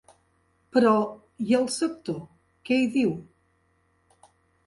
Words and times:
Però, 0.77 0.93
i 1.49 1.57
el 1.57 1.67
sector 1.75 2.17
què 2.69 2.79
hi 2.79 2.87
diu? 2.95 3.11